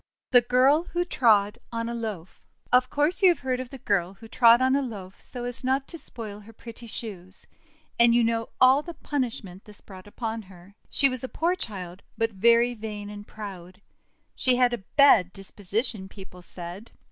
THE 0.31 0.41
GIRL 0.41 0.85
WHO 0.93 1.05
TROD 1.05 1.59
ON 1.71 1.87
A 1.87 1.93
LOAF 1.93 2.41
OF 2.71 2.89
course 2.89 3.21
you 3.21 3.29
have 3.29 3.41
heard 3.41 3.59
of 3.59 3.69
the 3.69 3.77
girl 3.77 4.15
who 4.15 4.27
trod 4.27 4.59
on 4.59 4.75
a 4.75 4.81
loaf, 4.81 5.21
so 5.21 5.43
as 5.43 5.63
not 5.63 5.87
to 5.89 5.97
spoil 5.99 6.39
her 6.39 6.53
pretty 6.53 6.87
shoes; 6.87 7.45
and 7.99 8.15
you 8.15 8.23
know 8.23 8.49
all 8.59 8.81
the 8.81 8.95
punishment 8.95 9.65
this 9.65 9.79
brought 9.79 10.07
upon 10.07 10.41
her. 10.41 10.73
She 10.89 11.07
was 11.07 11.23
a 11.23 11.29
poor 11.29 11.53
child, 11.53 12.01
but 12.17 12.31
very 12.31 12.73
vain 12.73 13.11
and 13.11 13.27
proud. 13.27 13.79
She 14.35 14.55
had 14.55 14.73
a 14.73 14.79
bad 14.97 15.33
disposition, 15.33 16.09
people 16.09 16.41
said. 16.41 16.89